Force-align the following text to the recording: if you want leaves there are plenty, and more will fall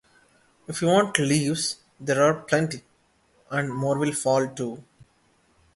if 0.67 0.81
you 0.81 0.87
want 0.87 1.19
leaves 1.19 1.75
there 1.99 2.23
are 2.23 2.33
plenty, 2.41 2.81
and 3.51 3.71
more 3.71 3.99
will 3.99 4.13
fall 4.13 4.49